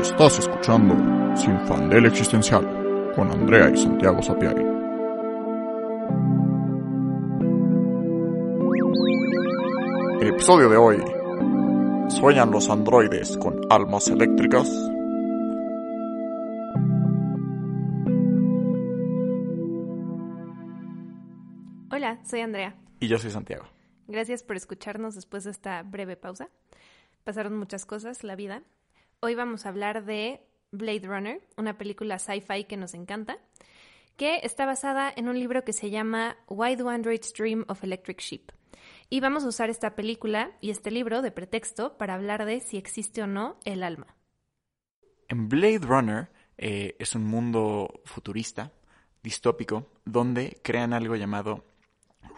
[0.00, 0.94] Estás escuchando
[1.36, 4.62] Sin Fandel Existencial con Andrea y Santiago Sapiari.
[10.20, 11.02] El episodio de hoy.
[12.10, 14.68] ¿Sueñan los androides con almas eléctricas?
[21.90, 22.76] Hola, soy Andrea.
[23.00, 23.64] Y yo soy Santiago.
[24.08, 26.50] Gracias por escucharnos después de esta breve pausa.
[27.24, 28.62] Pasaron muchas cosas, la vida.
[29.20, 33.38] Hoy vamos a hablar de Blade Runner, una película sci-fi que nos encanta,
[34.16, 38.20] que está basada en un libro que se llama Why Do Androids Dream of Electric
[38.20, 38.52] Sheep.
[39.08, 42.76] Y vamos a usar esta película y este libro de pretexto para hablar de si
[42.76, 44.06] existe o no el alma.
[45.28, 48.72] En Blade Runner eh, es un mundo futurista,
[49.22, 51.64] distópico, donde crean algo llamado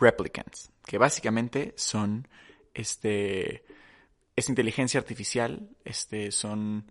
[0.01, 2.29] replicants, que básicamente son
[2.73, 3.65] este
[4.38, 6.91] es inteligencia artificial, este son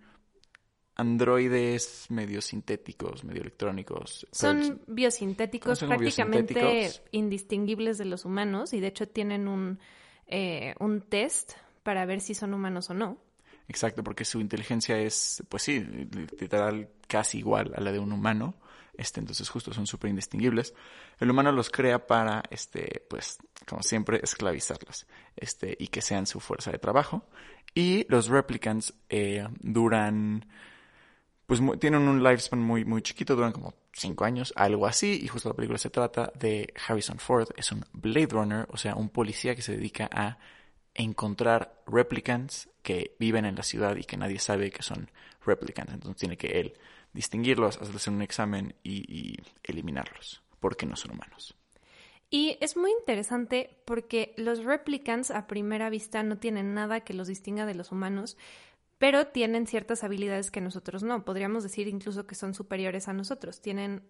[0.95, 4.27] androides medio sintéticos, medio electrónicos.
[4.31, 7.01] Son biosintéticos, Son prácticamente biosintéticos.
[7.11, 9.79] indistinguibles de los humanos y de hecho tienen un,
[10.25, 13.17] eh, un test para ver si son humanos o no.
[13.69, 15.79] Exacto, porque su inteligencia es, pues sí,
[16.39, 18.55] literal casi igual a la de un humano.
[18.97, 20.73] Este, entonces justo son súper indistinguibles.
[21.19, 26.39] El humano los crea para, este, pues, como siempre, esclavizarlos, este, y que sean su
[26.39, 27.23] fuerza de trabajo.
[27.75, 30.47] Y los replicants eh, duran,
[31.45, 35.19] pues tienen un lifespan muy, muy chiquito, duran como cinco años, algo así.
[35.21, 38.95] Y justo la película se trata de Harrison Ford, es un Blade Runner, o sea,
[38.95, 40.39] un policía que se dedica a
[40.95, 45.11] encontrar replicants que viven en la ciudad y que nadie sabe que son
[45.45, 45.93] replicants.
[45.93, 46.73] Entonces tiene que él
[47.17, 51.55] distinguirlos, hacerles un examen y, y eliminarlos, porque no son humanos.
[52.29, 57.27] Y es muy interesante porque los replicants a primera vista no tienen nada que los
[57.27, 58.37] distinga de los humanos,
[58.99, 61.25] pero tienen ciertas habilidades que nosotros no.
[61.25, 63.61] Podríamos decir incluso que son superiores a nosotros.
[63.61, 64.03] Tienen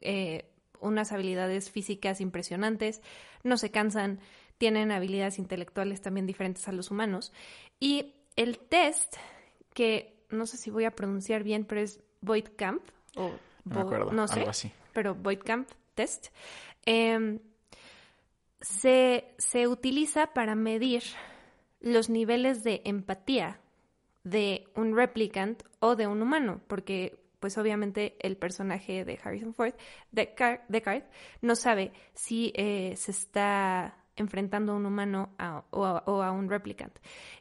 [0.00, 0.48] eh,
[0.80, 3.02] unas habilidades físicas impresionantes,
[3.42, 4.20] no se cansan,
[4.56, 7.32] tienen habilidades intelectuales también diferentes a los humanos.
[7.80, 9.16] Y el test,
[9.74, 12.82] que no sé si voy a pronunciar bien, pero es Voigtkamp,
[13.16, 13.32] o
[13.64, 14.72] No me Vo- acuerdo, no sé, algo así.
[14.92, 16.28] pero Voigtkamp test,
[16.86, 17.38] em,
[18.60, 21.02] se, se utiliza para medir
[21.80, 23.60] los niveles de empatía
[24.24, 29.74] de un replicant o de un humano, porque pues obviamente el personaje de Harrison Ford,
[30.12, 31.02] Deckard,
[31.40, 36.30] no sabe si eh, se está enfrentando a un humano a- o, a, o a
[36.30, 36.96] un replicant.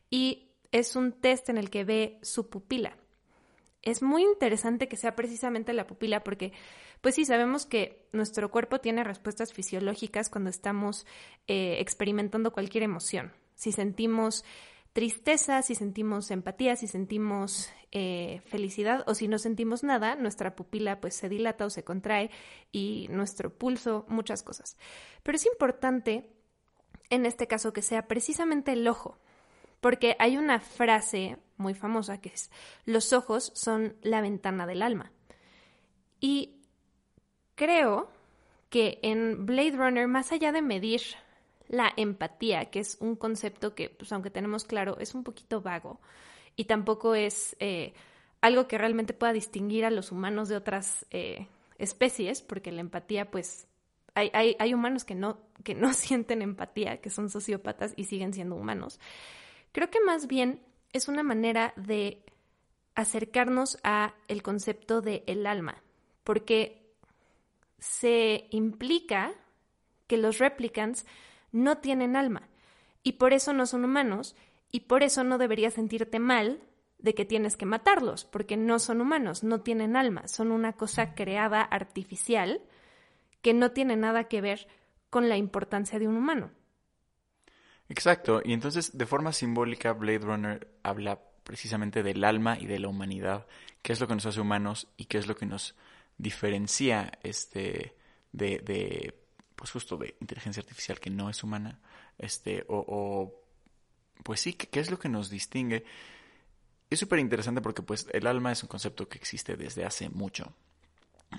[0.09, 2.97] Y es un test en el que ve su pupila.
[3.81, 6.53] Es muy interesante que sea precisamente la pupila porque,
[7.02, 11.08] pues sí, sabemos que nuestro cuerpo tiene respuestas fisiológicas cuando estamos
[11.47, 13.34] eh, experimentando cualquier emoción.
[13.56, 14.46] Si sentimos
[14.94, 21.00] tristeza, si sentimos empatía, si sentimos eh, felicidad o si no sentimos nada, nuestra pupila
[21.00, 22.30] pues se dilata o se contrae
[22.72, 24.78] y nuestro pulso, muchas cosas.
[25.24, 26.30] Pero es importante
[27.09, 29.20] en este caso que sea precisamente el ojo,
[29.81, 32.50] porque hay una frase muy famosa que es,
[32.86, 35.12] los ojos son la ventana del alma.
[36.19, 36.62] Y
[37.56, 38.09] creo
[38.70, 41.02] que en Blade Runner, más allá de medir
[41.68, 46.00] la empatía, que es un concepto que, pues aunque tenemos claro, es un poquito vago
[46.56, 47.94] y tampoco es eh,
[48.41, 51.47] algo que realmente pueda distinguir a los humanos de otras eh,
[51.78, 53.68] especies, porque la empatía, pues,
[54.14, 58.34] hay, hay, hay humanos que no, que no sienten empatía, que son sociópatas y siguen
[58.34, 59.00] siendo humanos.
[59.72, 60.62] Creo que más bien
[60.94, 62.24] es una manera de
[62.96, 65.82] acercarnos a el concepto de el alma,
[66.24, 66.82] porque
[67.80, 69.34] se implica
[70.08, 71.06] que los replicants
[71.52, 72.50] no tienen alma
[73.02, 74.36] y por eso no son humanos
[74.72, 76.62] y por eso no deberías sentirte mal
[77.00, 81.16] de que tienes que matarlos, porque no son humanos, no tienen alma, son una cosa
[81.16, 82.62] creada artificial
[83.42, 84.68] que no tiene nada que ver
[85.09, 86.52] con la importancia de un humano.
[87.91, 92.88] Exacto, y entonces de forma simbólica Blade Runner habla precisamente del alma y de la
[92.88, 93.46] humanidad,
[93.82, 95.76] qué es lo que nos hace humanos y qué es lo que nos
[96.17, 97.97] diferencia este
[98.32, 99.14] de, de
[99.58, 101.82] pues justo de inteligencia artificial que no es humana,
[102.17, 103.43] este o, o
[104.23, 105.84] pues sí, qué es lo que nos distingue.
[106.90, 110.53] Es súper interesante porque pues el alma es un concepto que existe desde hace mucho.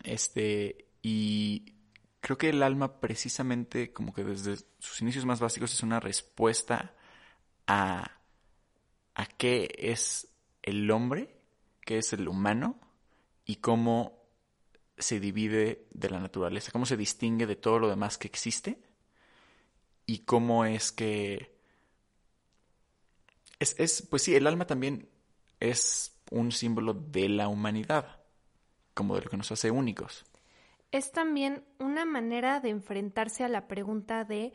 [0.05, 1.77] Este, y
[2.23, 6.95] creo que el alma precisamente como que desde sus inicios más básicos es una respuesta
[7.67, 8.13] a,
[9.15, 10.29] a qué es
[10.63, 11.37] el hombre,
[11.81, 12.79] qué es el humano
[13.45, 14.23] y cómo
[14.97, 18.81] se divide de la naturaleza, cómo se distingue de todo lo demás que existe
[20.07, 21.57] y cómo es que
[23.59, 25.09] es, es pues sí, el alma también
[25.59, 28.21] es un símbolo de la humanidad,
[28.95, 30.25] como de lo que nos hace únicos.
[30.93, 34.53] Es también una manera de enfrentarse a la pregunta de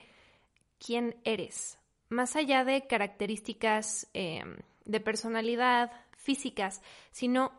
[0.78, 1.80] quién eres,
[2.10, 4.44] más allá de características eh,
[4.86, 6.81] de personalidad, físicas,
[7.12, 7.51] sino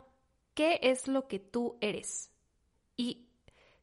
[0.53, 2.31] qué es lo que tú eres.
[2.95, 3.27] Y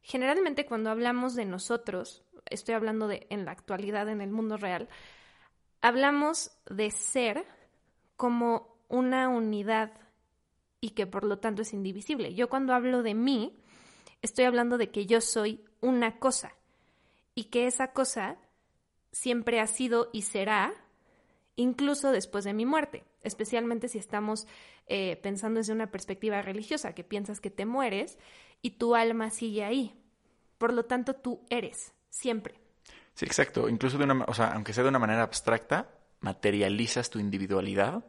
[0.01, 4.89] generalmente cuando hablamos de nosotros, estoy hablando de en la actualidad, en el mundo real,
[5.81, 7.45] hablamos de ser
[8.15, 9.91] como una unidad
[10.81, 12.33] y que por lo tanto es indivisible.
[12.33, 13.59] Yo cuando hablo de mí,
[14.27, 16.53] estoy hablando de que yo soy una cosa
[17.33, 18.37] y que esa cosa
[19.11, 20.73] siempre ha sido y será
[21.55, 24.47] incluso después de mi muerte, especialmente si estamos
[24.87, 28.19] eh, pensando desde una perspectiva religiosa, que piensas que te mueres
[28.61, 29.95] y tu alma sigue ahí.
[30.57, 32.59] Por lo tanto, tú eres, siempre.
[33.15, 33.69] Sí, exacto.
[33.69, 35.89] Incluso de una, o sea, aunque sea de una manera abstracta,
[36.19, 38.05] materializas tu individualidad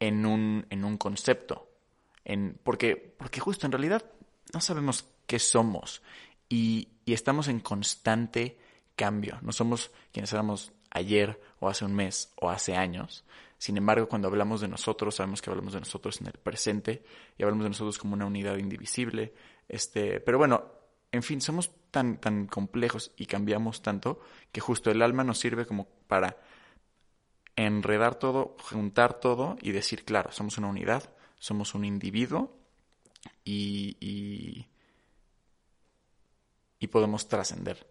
[0.00, 1.68] en un, en un concepto.
[2.62, 4.04] Porque, porque justo en realidad
[4.52, 6.02] no sabemos qué somos
[6.48, 8.58] y, y estamos en constante
[8.94, 9.38] cambio.
[9.42, 13.24] No somos quienes éramos ayer o hace un mes o hace años.
[13.58, 17.04] Sin embargo, cuando hablamos de nosotros, sabemos que hablamos de nosotros en el presente
[17.38, 19.32] y hablamos de nosotros como una unidad indivisible.
[19.68, 20.64] Este, pero bueno,
[21.12, 24.20] en fin, somos tan, tan complejos y cambiamos tanto
[24.52, 26.36] que justo el alma nos sirve como para
[27.56, 32.58] enredar todo, juntar todo y decir, claro, somos una unidad, somos un individuo
[33.44, 34.66] y, y,
[36.78, 37.86] y podemos trascender.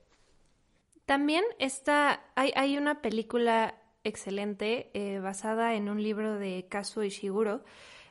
[1.06, 7.64] También está, hay, hay una película excelente eh, basada en un libro de Kazuo Ishiguro,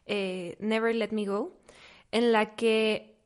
[0.07, 1.57] eh, Never Let Me Go,
[2.13, 3.17] en la que,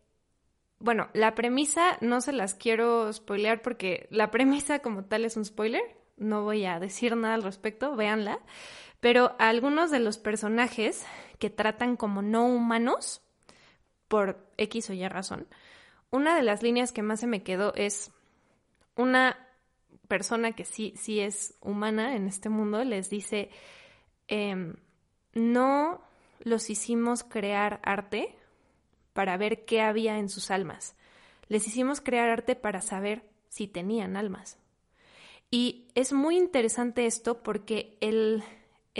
[0.78, 5.44] bueno, la premisa no se las quiero spoilear porque la premisa como tal es un
[5.44, 5.82] spoiler,
[6.16, 8.40] no voy a decir nada al respecto, véanla,
[9.00, 11.04] pero algunos de los personajes
[11.38, 13.22] que tratan como no humanos,
[14.08, 15.46] por X o Y razón,
[16.10, 18.10] una de las líneas que más se me quedó es
[18.96, 19.48] una
[20.08, 23.50] persona que sí, sí es humana en este mundo les dice,
[24.26, 24.76] em,
[25.34, 26.02] no
[26.40, 28.34] los hicimos crear arte
[29.12, 30.96] para ver qué había en sus almas.
[31.48, 34.58] Les hicimos crear arte para saber si tenían almas.
[35.50, 38.42] Y es muy interesante esto porque el,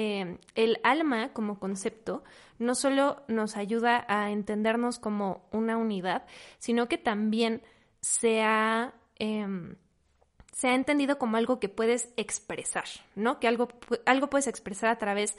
[0.00, 2.22] em, el alma como concepto
[2.60, 6.24] no solo nos ayuda a entendernos como una unidad,
[6.60, 7.62] sino que también
[8.00, 9.74] se ha em,
[10.52, 12.84] se ha entendido como algo que puedes expresar,
[13.16, 13.40] ¿no?
[13.40, 13.68] Que algo,
[14.06, 15.36] algo puedes expresar a través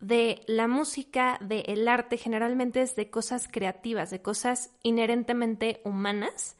[0.00, 6.56] de la música, del arte, generalmente es de cosas creativas, de cosas inherentemente humanas.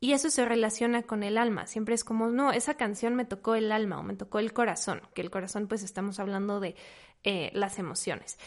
[0.00, 1.66] Y eso se relaciona con el alma.
[1.66, 5.02] Siempre es como, no, esa canción me tocó el alma o me tocó el corazón,
[5.14, 6.74] que el corazón pues estamos hablando de
[7.22, 8.38] eh, las emociones.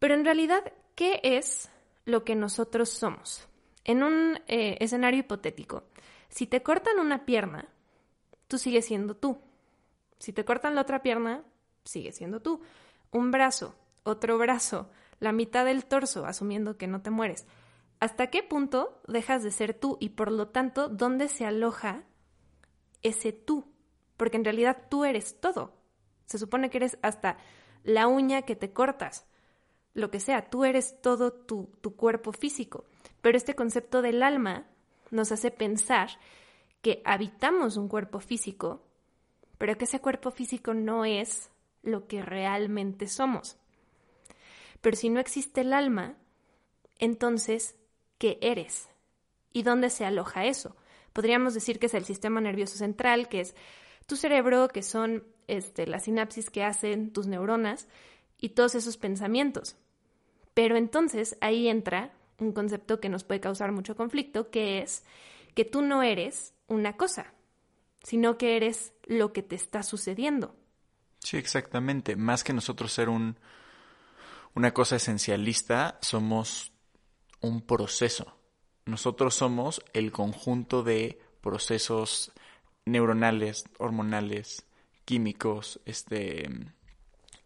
[0.00, 1.70] Pero en realidad, ¿qué es
[2.04, 3.46] lo que nosotros somos?
[3.84, 5.84] En un eh, escenario hipotético,
[6.28, 7.68] si te cortan una pierna,
[8.48, 9.38] tú sigues siendo tú.
[10.18, 11.44] Si te cortan la otra pierna,
[11.84, 12.60] sigues siendo tú.
[13.12, 14.90] Un brazo, otro brazo,
[15.20, 17.46] la mitad del torso, asumiendo que no te mueres.
[18.00, 22.04] ¿Hasta qué punto dejas de ser tú y por lo tanto dónde se aloja
[23.02, 23.64] ese tú?
[24.16, 25.74] Porque en realidad tú eres todo.
[26.26, 27.38] Se supone que eres hasta
[27.82, 29.26] la uña que te cortas,
[29.94, 32.84] lo que sea, tú eres todo tu, tu cuerpo físico.
[33.20, 34.66] Pero este concepto del alma
[35.10, 36.10] nos hace pensar
[36.82, 38.84] que habitamos un cuerpo físico,
[39.56, 41.50] pero que ese cuerpo físico no es
[41.82, 43.56] lo que realmente somos.
[44.80, 46.16] Pero si no existe el alma,
[46.98, 47.76] entonces,
[48.18, 48.88] ¿qué eres?
[49.52, 50.76] ¿Y dónde se aloja eso?
[51.12, 53.54] Podríamos decir que es el sistema nervioso central, que es
[54.06, 57.88] tu cerebro, que son este, las sinapsis que hacen tus neuronas
[58.38, 59.76] y todos esos pensamientos.
[60.54, 65.04] Pero entonces ahí entra un concepto que nos puede causar mucho conflicto, que es
[65.54, 67.32] que tú no eres una cosa,
[68.02, 70.54] sino que eres lo que te está sucediendo.
[71.20, 72.16] Sí, exactamente.
[72.16, 73.38] Más que nosotros ser un,
[74.54, 76.72] una cosa esencialista, somos
[77.40, 78.34] un proceso.
[78.86, 82.32] Nosotros somos el conjunto de procesos
[82.84, 84.64] neuronales, hormonales,
[85.04, 86.48] químicos, este,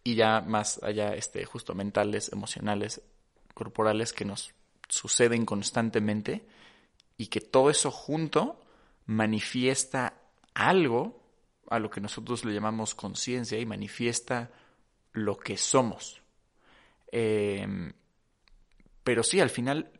[0.04, 3.02] y ya más allá, este, justo mentales, emocionales,
[3.54, 4.54] corporales que nos
[4.88, 6.46] suceden constantemente
[7.16, 8.60] y que todo eso junto
[9.06, 10.14] manifiesta
[10.54, 11.22] algo
[11.68, 14.50] a lo que nosotros le llamamos conciencia y manifiesta
[15.12, 16.22] lo que somos.
[17.10, 17.92] Em,
[19.04, 19.90] pero sí, al final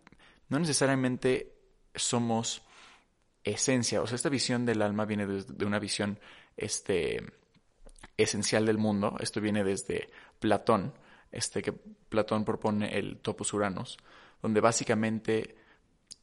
[0.48, 1.54] no necesariamente
[1.94, 2.62] somos
[3.44, 4.02] esencia.
[4.02, 6.18] O sea, esta visión del alma viene de, una visión
[6.56, 7.22] este,
[8.16, 9.16] esencial del mundo.
[9.20, 10.94] Esto viene desde Platón.
[11.30, 13.96] este, que Platón propone el topos uranos,
[14.42, 15.56] donde básicamente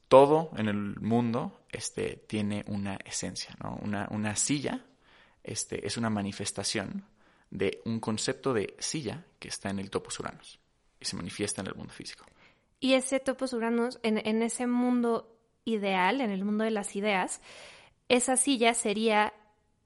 [0.07, 3.79] todo en el mundo este, tiene una esencia, ¿no?
[3.81, 4.85] una, una silla
[5.43, 7.05] este, es una manifestación
[7.49, 10.59] de un concepto de silla que está en el topos uranos
[10.99, 12.25] y se manifiesta en el mundo físico.
[12.79, 17.41] Y ese topos uranos, en, en ese mundo ideal, en el mundo de las ideas,
[18.07, 19.33] esa silla sería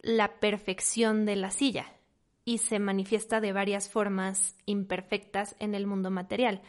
[0.02, 1.94] la perfección de la silla
[2.46, 6.62] y se manifiesta de varias formas imperfectas en el mundo material.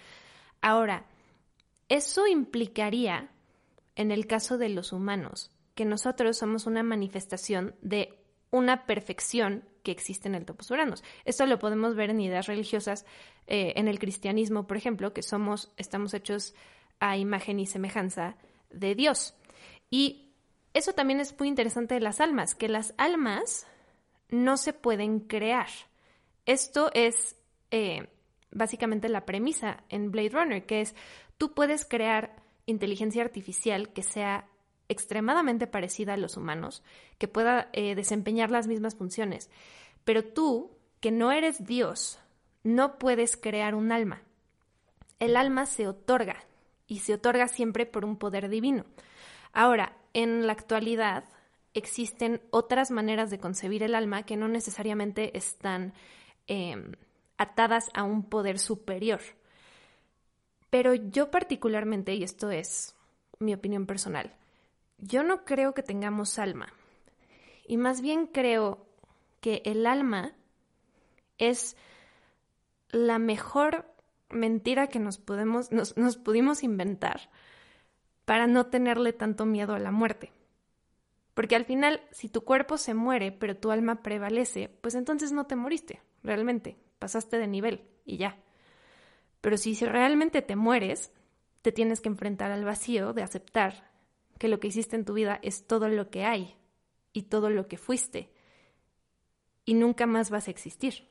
[0.63, 1.07] Ahora,
[1.89, 3.31] eso implicaría,
[3.97, 8.24] en el caso de los humanos, que nosotros somos una manifestación de
[8.55, 11.03] una perfección que existe en el topos uranos.
[11.25, 13.05] Esto lo podemos ver en ideas religiosas,
[13.49, 16.55] eh, en el cristianismo, por ejemplo, que somos, estamos hechos
[17.01, 18.37] a imagen y semejanza
[18.71, 19.35] de Dios.
[19.91, 20.31] Y
[20.73, 23.67] eso también es muy interesante de las almas, que las almas
[24.29, 25.69] no se pueden crear.
[26.47, 27.35] Esto es
[27.73, 28.07] eh,
[28.53, 30.95] básicamente la premisa en Blade Runner, que es
[31.39, 34.49] tú puedes crear inteligencia artificial que sea
[34.89, 36.83] extremadamente parecida a los humanos,
[37.19, 39.51] que pueda eh, desempeñar las mismas funciones.
[40.05, 42.19] Pero tú, que no eres Dios,
[42.63, 44.23] no puedes crear un alma.
[45.21, 46.45] El alma se otorga
[46.87, 48.85] y se otorga siempre por un poder divino.
[49.53, 51.25] Ahora, en la actualidad
[51.75, 55.93] existen otras maneras de concebir el alma que no necesariamente están
[56.47, 56.93] em,
[57.37, 59.21] atadas a un poder superior.
[60.71, 62.97] Pero yo particularmente, y esto es
[63.39, 64.35] mi opinión personal,
[64.99, 66.73] yo no creo que tengamos alma.
[67.67, 68.87] Y más bien creo
[69.41, 70.35] que el alma
[71.39, 71.77] es
[72.91, 73.91] la mejor
[74.31, 77.31] mentira que nos, podemos, nos, nos pudimos inventar
[78.25, 80.33] para no tenerle tanto miedo a la muerte.
[81.35, 85.47] Porque al final, si tu cuerpo se muere, pero tu alma prevalece, pues entonces no
[85.47, 88.39] te moriste, realmente, pasaste de nivel y ya.
[89.41, 91.13] Pero si realmente te mueres,
[91.61, 93.91] te tienes que enfrentar al vacío de aceptar
[94.45, 96.55] que lo que hiciste en tu vida es todo lo que hay
[97.15, 98.31] y todo lo que fuiste
[99.65, 101.09] y nunca más vas a existir.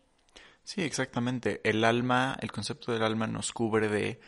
[0.62, 1.60] Sí, exactamente.
[1.64, 4.20] El alma, el concepto del alma nos cubre de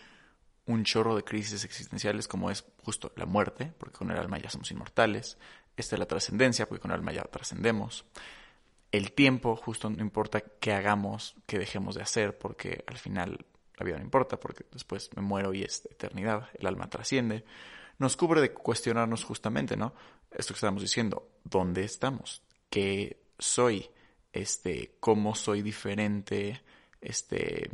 [0.66, 4.50] un chorro de crisis existenciales como es justo la muerte, porque con el alma ya
[4.50, 5.38] somos inmortales,
[5.78, 8.06] esta es la trascendencia, porque con el alma ya trascendemos.
[8.92, 13.46] El tiempo, justo no importa qué hagamos, qué dejemos de hacer, porque al final
[13.78, 17.46] la vida no importa, porque después me muero y es eternidad, el alma trasciende
[17.98, 19.94] nos cubre de cuestionarnos justamente, ¿no?
[20.32, 22.42] Esto que estamos diciendo, ¿dónde estamos?
[22.70, 23.90] ¿Qué soy?
[24.34, 26.62] Este, ¿cómo soy diferente?
[27.00, 27.70] Este,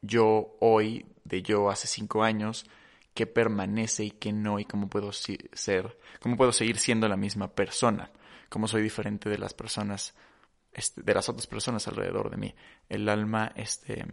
[0.00, 2.64] yo hoy, de yo hace cinco años,
[3.12, 7.52] qué permanece y qué no, y cómo puedo ser, cómo puedo seguir siendo la misma
[7.52, 8.10] persona,
[8.48, 10.14] cómo soy diferente de las personas,
[10.72, 12.54] este, de las otras personas alrededor de mí.
[12.88, 14.06] El alma, este,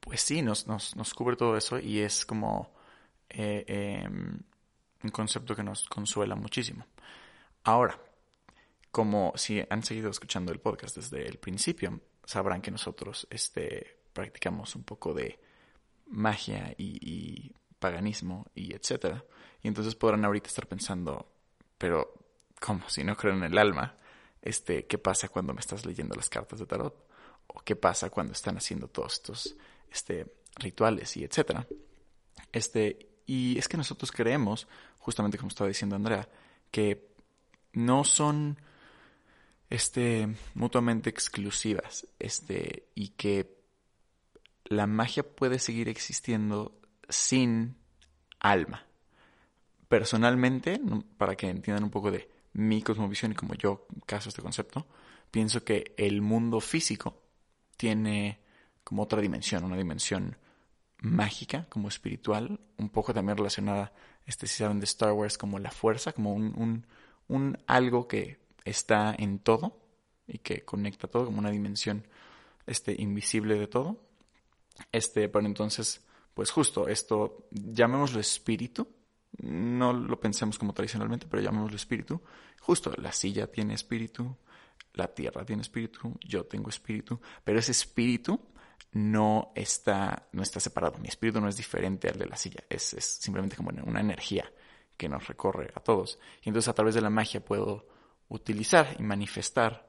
[0.00, 2.75] pues sí, nos, nos, nos cubre todo eso y es como
[3.28, 3.64] eh,
[4.04, 4.38] em,
[5.02, 6.86] un concepto que nos consuela muchísimo.
[7.64, 7.98] Ahora,
[8.90, 14.74] como si han seguido escuchando el podcast desde el principio, sabrán que nosotros este, practicamos
[14.74, 15.38] un poco de
[16.06, 19.22] magia y, paganismo y etcétera.
[19.62, 21.30] Y entonces podrán ahorita estar pensando,
[21.76, 22.14] pero
[22.58, 22.88] ¿cómo?
[22.88, 23.96] Si no creo en el alma,
[24.40, 27.06] este, ¿qué pasa cuando me estás leyendo las cartas de tarot?
[27.48, 29.56] ¿O qué pasa cuando están haciendo todos estos
[29.90, 31.66] este, rituales y etcétera?
[32.50, 34.66] Este, y es que nosotros creemos,
[34.98, 36.28] justamente como estaba diciendo Andrea,
[36.70, 37.08] que
[37.72, 38.58] no son
[39.68, 43.56] este, mutuamente exclusivas este, y que
[44.64, 47.76] la magia puede seguir existiendo sin
[48.40, 48.84] alma.
[49.88, 50.80] Personalmente,
[51.16, 54.86] para que entiendan un poco de mi cosmovisión y como yo caso este concepto,
[55.30, 57.22] pienso que el mundo físico
[57.76, 58.40] tiene
[58.82, 60.36] como otra dimensión, una dimensión
[60.98, 63.92] mágica, como espiritual, un poco también relacionada,
[64.26, 66.86] este, si saben, de Star Wars, como la fuerza, como un, un,
[67.28, 69.78] un algo que está en todo
[70.26, 72.06] y que conecta todo, como una dimensión
[72.66, 74.02] este, invisible de todo.
[74.92, 78.88] Este, pero entonces, pues justo esto, llamémoslo espíritu,
[79.38, 82.20] no lo pensemos como tradicionalmente, pero llamémoslo espíritu.
[82.60, 84.36] Justo, la silla tiene espíritu,
[84.94, 88.40] la tierra tiene espíritu, yo tengo espíritu, pero ese espíritu
[88.92, 90.98] no está, no está separado.
[90.98, 92.64] Mi espíritu no es diferente al de la silla.
[92.68, 94.50] Es, es simplemente como una energía
[94.96, 96.18] que nos recorre a todos.
[96.42, 97.86] Y entonces a través de la magia puedo
[98.28, 99.86] utilizar y manifestar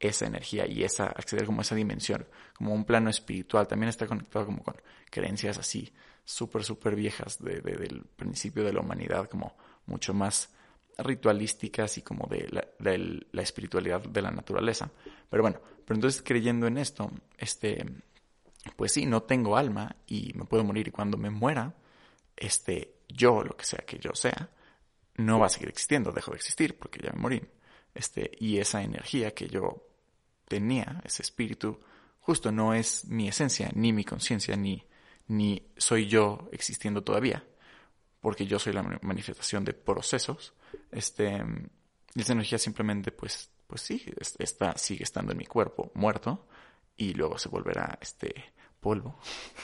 [0.00, 2.26] esa energía y esa, acceder como a esa dimensión,
[2.56, 3.68] como un plano espiritual.
[3.68, 4.74] También está conectado como con
[5.10, 5.92] creencias así
[6.24, 10.52] súper, súper viejas de, del principio de la humanidad, como mucho más
[10.98, 14.90] ritualísticas y como de la, espiritualidad de la naturaleza.
[15.28, 17.84] Pero bueno, pero entonces creyendo en esto, este,
[18.76, 21.74] pues sí, no tengo alma y me puedo morir y cuando me muera,
[22.36, 24.50] este, yo, lo que sea que yo sea,
[25.16, 27.42] no va a seguir existiendo, dejo de existir porque ya me morí.
[27.94, 29.86] Este, y esa energía que yo
[30.48, 31.80] tenía, ese espíritu,
[32.20, 34.86] justo no es mi esencia, ni mi conciencia, ni,
[35.28, 37.44] ni soy yo existiendo todavía,
[38.22, 40.54] porque yo soy la manifestación de procesos,
[40.90, 41.44] este,
[42.14, 44.02] y esa energía simplemente, pues, pues sí,
[44.38, 46.46] está, sigue estando en mi cuerpo muerto,
[46.96, 48.32] y luego se volverá, este,
[48.80, 49.18] polvo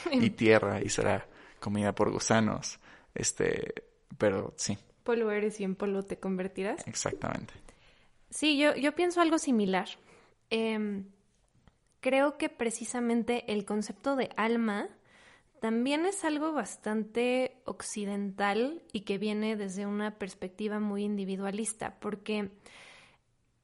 [0.13, 1.27] y tierra, y será
[1.61, 2.79] comida por gusanos,
[3.15, 3.73] este,
[4.19, 4.77] pero sí.
[5.05, 6.87] Polvo eres y en polvo te convertirás.
[6.87, 7.55] Exactamente.
[8.31, 9.89] Sí, yo, yo pienso algo similar.
[10.51, 11.07] Em,
[12.01, 14.89] creo que precisamente el concepto de alma
[15.61, 22.51] también es algo bastante occidental y que viene desde una perspectiva muy individualista, porque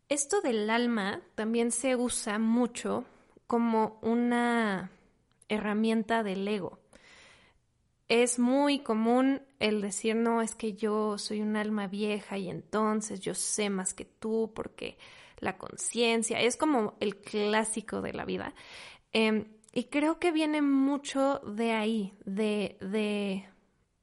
[0.09, 3.05] esto del alma también se usa mucho
[3.47, 4.91] como una
[5.49, 6.79] herramienta del ego.
[8.09, 13.21] Es muy común el decir, no, es que yo soy un alma vieja y entonces
[13.21, 14.99] yo sé más que tú porque
[15.39, 18.55] la conciencia, es como el clásico de la vida.
[19.13, 23.45] Em, y creo que viene mucho de ahí, de, de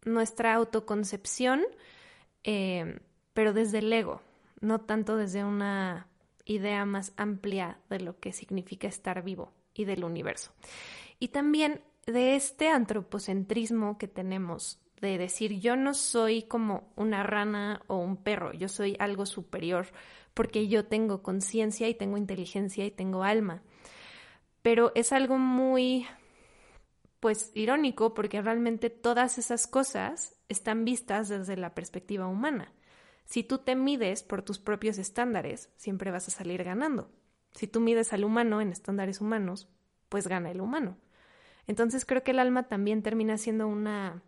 [0.04, 1.62] nuestra autoconcepción,
[2.44, 3.00] em,
[3.34, 4.22] pero desde el ego,
[4.60, 6.08] no tanto desde una
[6.44, 10.52] idea más amplia de lo que significa estar vivo y del universo.
[11.20, 17.82] Y también de este antropocentrismo que tenemos, de decir yo no soy como una rana
[17.88, 19.88] o un perro, yo soy algo superior
[20.34, 23.64] porque yo tengo conciencia y tengo inteligencia y tengo alma.
[24.62, 26.06] Pero es algo muy,
[27.20, 32.72] pues, irónico porque realmente todas esas cosas están vistas desde la perspectiva humana.
[33.26, 37.10] Si tú te mides por tus propios estándares, siempre vas a salir ganando.
[37.54, 39.70] Si tú mides al humano en estándares humanos,
[40.10, 40.98] pues gana el humano.
[41.68, 44.22] Entonces creo que el alma también termina siendo una,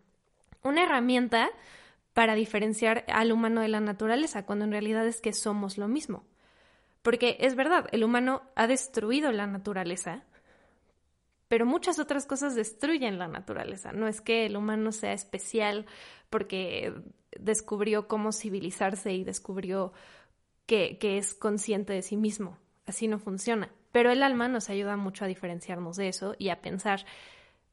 [0.62, 1.50] una herramienta
[2.14, 6.24] para diferenciar al humano de la naturaleza, cuando en realidad es que somos lo mismo.
[7.02, 10.22] Porque es verdad, el humano ha destruido la naturaleza,
[11.54, 13.92] pero muchas otras cosas destruyen la naturaleza.
[13.92, 15.86] No es que el humano sea especial
[16.28, 16.92] porque
[17.38, 19.92] descubrió cómo civilizarse y descubrió
[20.66, 22.58] que, que es consciente de sí mismo.
[22.86, 23.70] Así no funciona.
[23.92, 27.06] Pero el alma nos ayuda mucho a diferenciarnos de eso y a pensar,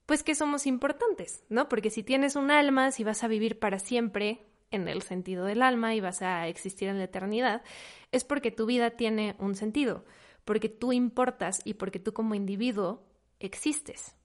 [0.06, 1.68] pues que somos importantes, ¿no?
[1.68, 5.64] Porque si tienes un alma, si vas a vivir para siempre en el sentido del
[5.64, 7.64] alma y vas a existir en la eternidad,
[8.12, 10.06] es porque tu vida tiene un sentido,
[10.46, 13.08] porque tú importas y porque tú como individuo
[13.46, 14.16] existes.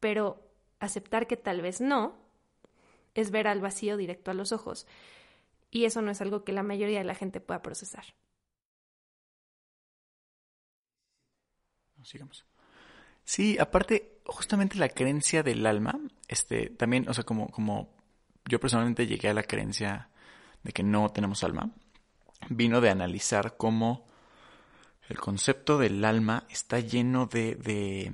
[0.00, 0.42] Pero
[0.80, 2.16] aceptar que tal vez no
[3.14, 4.86] es ver al vacío directo a los ojos.
[5.70, 8.04] Y eso no es algo que la mayoría de la gente pueda procesar.
[12.06, 12.46] sigamos.
[13.24, 17.92] Sí, aparte, justamente la creencia del alma, este, también, o sea, como, como
[18.44, 20.08] yo personalmente llegué a la creencia
[20.62, 21.70] de que no tenemos alma,
[22.48, 24.06] vino de analizar cómo
[25.08, 28.12] el concepto del alma está lleno de, de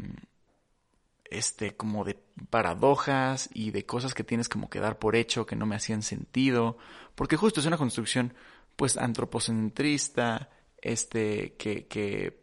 [1.25, 2.19] este, como de
[2.51, 6.03] paradojas y de cosas que tienes como que dar por hecho, que no me hacían
[6.03, 6.77] sentido,
[7.15, 8.35] porque justo es una construcción,
[8.77, 10.51] pues, antropocentrista,
[10.81, 12.43] este, que, que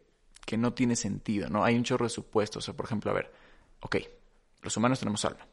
[0.50, 1.62] que no tiene sentido, ¿no?
[1.62, 2.64] Hay un chorro de supuestos.
[2.64, 3.32] O sea, por ejemplo, a ver,
[3.82, 3.98] ok,
[4.62, 5.46] los humanos tenemos alma.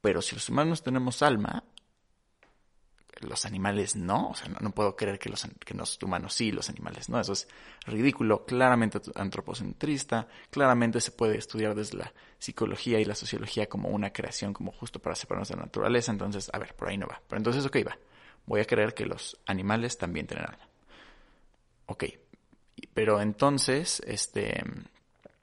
[0.00, 1.62] Pero si los humanos tenemos alma,
[3.24, 4.30] los animales no.
[4.30, 7.20] O sea, no, puedo creer que los, que los humanos sí, los animales no.
[7.20, 7.48] Eso es
[7.86, 10.28] ridículo, claramente antropocentrista.
[10.50, 15.00] Claramente se puede estudiar desde la psicología y la sociología como una creación, como justo
[15.00, 16.12] para separarnos de la naturaleza.
[16.12, 17.20] Entonces, a ver, por ahí no va.
[17.28, 17.98] Pero entonces, ok, va.
[18.46, 20.68] Voy a creer que los animales también tienen alma.
[21.86, 22.04] Ok,
[22.92, 24.62] pero entonces, este,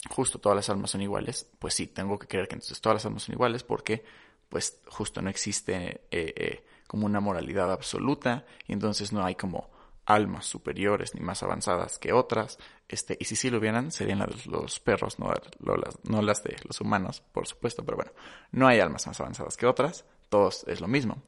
[0.10, 1.48] justo todas las almas son iguales.
[1.60, 4.04] Pues sí, tengo que creer que entonces todas las almas son iguales porque,
[4.50, 9.70] pues, justo no existe eh, eh, como una moralidad absoluta y entonces no hay como
[10.06, 12.58] almas superiores ni más avanzadas que otras.
[12.90, 16.44] Este, y si sí lo hubieran, serían las de los perros, no, las, no las
[16.44, 17.86] de los humanos, por supuesto.
[17.86, 18.12] Pero bueno,
[18.52, 20.04] no hay almas más avanzadas que otras.
[20.28, 21.24] Todos es lo mismo.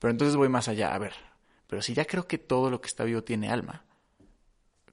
[0.00, 0.92] Pero entonces voy más allá.
[0.92, 1.12] A ver,
[1.68, 3.84] pero si ya creo que todo lo que está vivo tiene alma,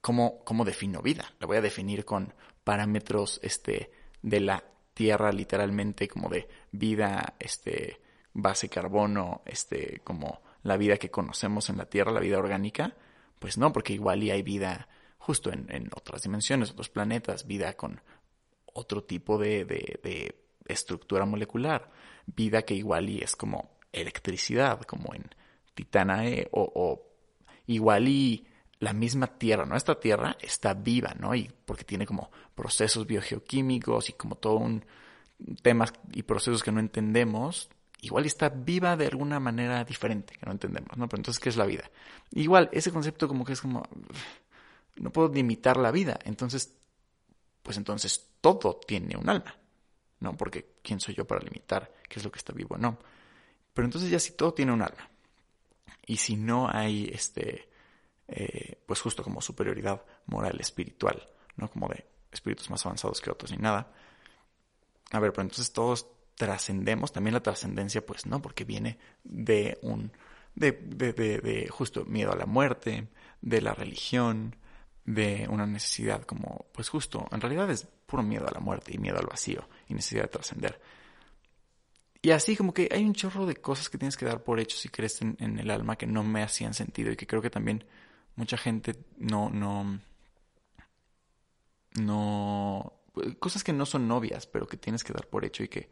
[0.02, 1.34] ¿cómo, cómo defino vida?
[1.40, 2.32] La voy a definir con
[2.64, 3.90] parámetros este,
[4.22, 8.00] de la Tierra, literalmente, como de vida, este,
[8.34, 12.96] base carbono, este, como la vida que conocemos en la Tierra, la vida orgánica.
[13.40, 18.02] Pues no, porque igual hay vida justo en, otras dimensiones, otros planetas, vida con
[18.74, 20.36] otro tipo de,
[20.68, 21.92] estructura molecular,
[22.26, 25.30] vida que igual y es como electricidad, como en
[25.74, 27.12] Titanae o, o
[27.68, 28.48] igual y
[28.80, 29.76] la misma Tierra, ¿no?
[29.76, 31.36] Esta Tierra está viva, ¿no?
[31.36, 34.86] Y porque tiene como procesos biogeoquímicos y como todo un
[35.62, 37.70] temas y procesos que no entendemos,
[38.02, 41.08] igual está viva de alguna manera diferente que no entendemos, ¿no?
[41.08, 41.90] Pero entonces, ¿qué es la vida?
[42.32, 43.84] Igual, ese concepto como que es como,
[44.98, 46.74] no puedo limitar la vida, entonces,
[47.62, 49.56] pues entonces todo tiene un alma,
[50.20, 50.36] ¿no?
[50.36, 52.78] Porque ¿quién soy yo para limitar qué es lo que está vivo?
[52.78, 52.98] No.
[53.74, 55.10] Pero entonces ya si todo tiene un alma,
[56.06, 57.70] y si no hay, este,
[58.28, 61.70] eh, pues justo como superioridad moral, espiritual, ¿no?
[61.70, 63.94] Como de espíritus más avanzados que otros ni nada.
[65.12, 70.12] A ver, pero entonces todos trascendemos, también la trascendencia, pues no, porque viene de un,
[70.56, 73.08] de, de, de, de, justo miedo a la muerte,
[73.42, 74.56] de la religión,
[75.06, 78.98] de una necesidad como, pues justo, en realidad es puro miedo a la muerte y
[78.98, 80.82] miedo al vacío y necesidad de trascender.
[82.22, 84.78] Y así como que hay un chorro de cosas que tienes que dar por hecho
[84.78, 87.50] si crees en, en, el alma que no me hacían sentido y que creo que
[87.50, 87.84] también
[88.36, 90.00] mucha gente no, no,
[92.00, 92.94] no,
[93.40, 95.90] cosas que no son novias, pero que tienes que dar por hecho y que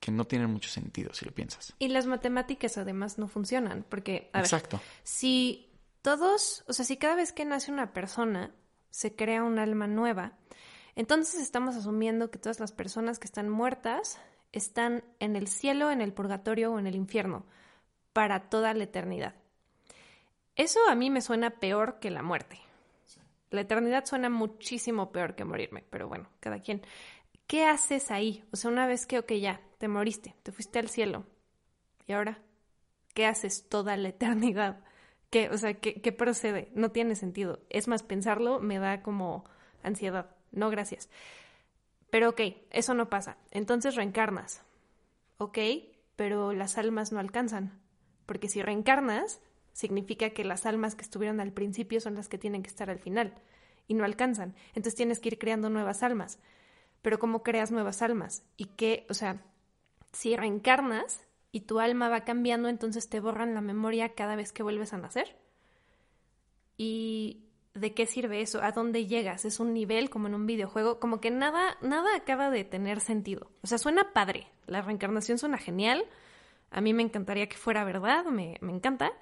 [0.00, 1.74] que no tienen mucho sentido si lo piensas.
[1.78, 4.80] Y las matemáticas además no funcionan, porque, a ver, Exacto.
[5.02, 5.70] si
[6.02, 8.54] todos, o sea, si cada vez que nace una persona
[8.90, 10.32] se crea un alma nueva,
[10.96, 14.18] entonces estamos asumiendo que todas las personas que están muertas
[14.52, 17.44] están en el cielo, en el purgatorio o en el infierno
[18.12, 19.34] para toda la eternidad.
[20.56, 22.58] Eso a mí me suena peor que la muerte.
[23.50, 26.82] La eternidad suena muchísimo peor que morirme, pero bueno, cada quien.
[27.50, 28.44] ¿Qué haces ahí?
[28.52, 31.26] O sea, una vez que, ok, ya, te moriste, te fuiste al cielo.
[32.06, 32.38] ¿Y ahora?
[33.12, 34.84] ¿Qué haces toda la eternidad?
[35.30, 36.70] ¿Qué, o sea, ¿qué, qué procede?
[36.76, 37.58] No tiene sentido.
[37.68, 39.46] Es más, pensarlo me da como
[39.82, 40.30] ansiedad.
[40.52, 41.10] No, gracias.
[42.10, 43.36] Pero ok, eso no pasa.
[43.50, 44.62] Entonces reencarnas.
[45.38, 45.58] Ok,
[46.14, 47.80] pero las almas no alcanzan.
[48.26, 49.40] Porque si reencarnas,
[49.72, 53.00] significa que las almas que estuvieron al principio son las que tienen que estar al
[53.00, 53.34] final
[53.88, 54.54] y no alcanzan.
[54.68, 56.38] Entonces tienes que ir creando nuevas almas
[57.02, 58.42] pero ¿cómo creas nuevas almas?
[58.56, 59.42] Y que, o sea,
[60.12, 64.62] si reencarnas y tu alma va cambiando, entonces te borran la memoria cada vez que
[64.62, 65.36] vuelves a nacer.
[66.76, 68.62] ¿Y de qué sirve eso?
[68.62, 69.44] ¿A dónde llegas?
[69.44, 70.98] ¿Es un nivel como en un videojuego?
[70.98, 73.50] Como que nada, nada acaba de tener sentido.
[73.62, 74.48] O sea, suena padre.
[74.66, 76.04] La reencarnación suena genial.
[76.70, 79.12] A mí me encantaría que fuera verdad, me, me encanta.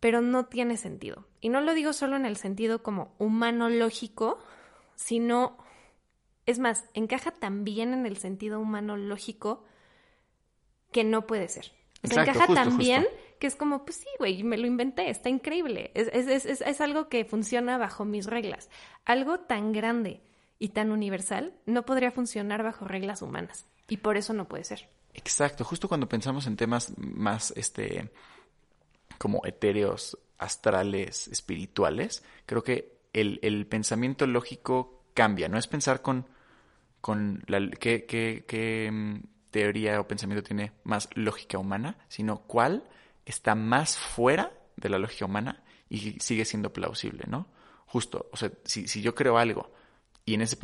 [0.00, 1.26] Pero no tiene sentido.
[1.40, 4.38] Y no lo digo solo en el sentido como humano lógico,
[4.94, 5.58] sino
[6.46, 9.64] es más, encaja también en el sentido humano lógico
[10.92, 11.72] que no puede ser.
[12.04, 13.06] O sea, encaja también
[13.38, 15.90] que es como, pues sí, güey, me lo inventé, está increíble.
[15.94, 18.70] Es, es, es, es, algo que funciona bajo mis reglas.
[19.04, 20.22] Algo tan grande
[20.58, 23.66] y tan universal no podría funcionar bajo reglas humanas.
[23.88, 24.88] Y por eso no puede ser.
[25.12, 28.10] Exacto, justo cuando pensamos en temas más, este,
[29.18, 36.26] como etéreos, astrales, espirituales, creo que el, el pensamiento lógico cambia, no es pensar con
[37.00, 42.84] con la, qué, qué, mm, teoría o pensamiento tiene más lógica humana, sino cuál
[43.24, 47.48] está más fuera de la lógica humana y sigue siendo plausible, ¿no?
[47.86, 49.72] Justo, o sea, si, si yo creo algo
[50.24, 50.58] y en ese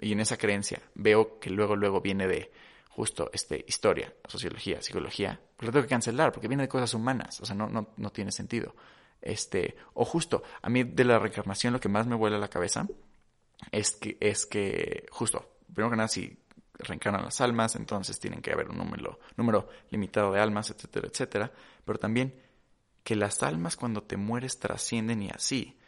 [0.00, 2.52] y en esa creencia veo que luego, luego viene de
[2.90, 7.40] justo este, historia, sociología, psicología, pues lo tengo que cancelar porque viene de cosas humanas,
[7.40, 8.74] o sea, no, no, no tiene sentido.
[9.20, 12.86] Este, o justo, a mí de la reencarnación lo que más me vuela la cabeza
[13.72, 16.38] es que, es que, justo, primero que nada, si
[16.78, 21.52] reencarnan las almas, entonces tienen que haber un número, número limitado de almas, etcétera, etcétera.
[21.84, 22.34] Pero también
[23.06, 25.78] que las almas cuando te mueres trascienden y así.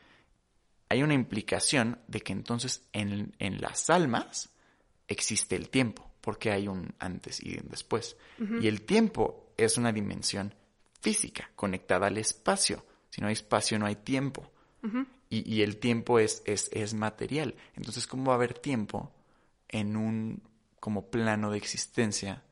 [0.88, 4.50] Hay una implicación de que entonces en, en las almas
[5.08, 8.16] existe el tiempo, porque hay un antes y un después.
[8.60, 10.54] Y el tiempo es una dimensión
[11.00, 12.86] física, conectada al espacio.
[13.10, 14.52] Si no hay espacio, no hay tiempo.
[15.28, 17.56] y, y, el tiempo es, es, es material.
[17.74, 19.12] Entonces, ¿cómo va a haber tiempo
[19.68, 20.42] en un
[20.80, 22.42] como plano de existencia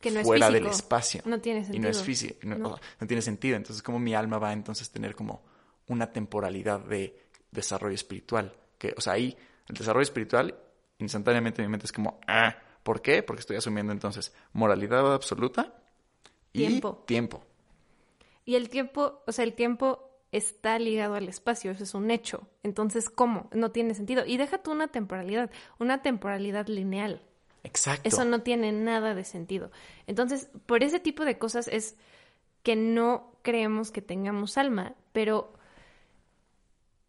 [0.00, 1.22] que no fuera es del espacio.
[1.24, 1.76] No tiene sentido.
[1.76, 3.56] Y no es físico, no, tiene sentido.
[3.56, 5.42] Entonces, como mi alma va a entonces tener como
[5.88, 7.18] una temporalidad de
[7.50, 8.54] desarrollo espiritual?
[8.78, 9.36] Que, o sea, ahí
[9.68, 10.56] el desarrollo espiritual,
[10.98, 13.22] instantáneamente mi mente es como, ah, ¿por qué?
[13.22, 15.74] Porque estoy asumiendo entonces moralidad absoluta
[16.52, 17.04] y tiempo.
[17.06, 17.44] tiempo.
[18.44, 22.46] Y el tiempo, o sea, el tiempo está ligado al espacio, eso es un hecho.
[22.62, 23.48] Entonces, ¿cómo?
[23.52, 24.24] No tiene sentido.
[24.26, 27.22] Y deja tú una temporalidad, una temporalidad lineal.
[27.64, 28.08] Exacto.
[28.08, 29.70] Eso no tiene nada de sentido.
[30.06, 31.96] Entonces, por ese tipo de cosas es
[32.62, 35.52] que no creemos que tengamos alma, pero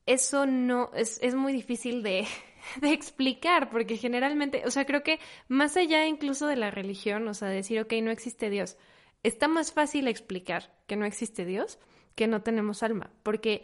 [0.06, 2.26] eso no es, es muy difícil de,
[2.82, 7.34] de explicar, porque generalmente, o sea, creo que más allá incluso de la religión, o
[7.34, 8.78] sea, decir, ok, no existe Dios,
[9.24, 11.78] está más fácil explicar que no existe Dios
[12.20, 13.64] que no tenemos alma, porque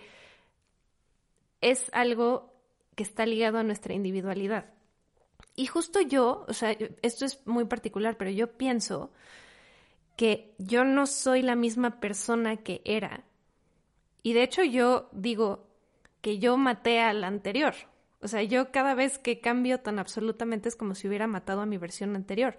[1.60, 2.54] es algo
[2.96, 4.74] que está ligado a nuestra individualidad.
[5.58, 9.12] Y justo yo, o sea, esto es muy particular, pero yo pienso
[10.16, 13.26] que yo no soy la misma persona que era.
[14.24, 15.68] Y de hecho yo digo
[16.22, 17.76] que yo maté al anterior.
[18.22, 21.66] O sea, yo cada vez que cambio tan absolutamente es como si hubiera matado a
[21.66, 22.56] mi versión anterior,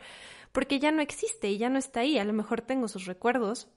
[0.52, 2.18] porque ya no existe y ya no está ahí.
[2.18, 3.70] A lo mejor tengo sus recuerdos,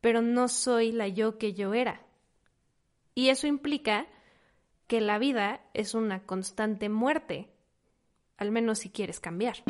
[0.00, 2.02] pero no soy la yo que yo era.
[3.14, 4.06] Y eso implica
[4.86, 7.50] que la vida es una constante muerte,
[8.36, 9.62] al menos si quieres cambiar.